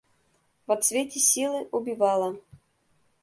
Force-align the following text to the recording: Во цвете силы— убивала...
Во 0.69 0.77
цвете 0.85 1.19
силы— 1.25 1.61
убивала... 1.79 2.33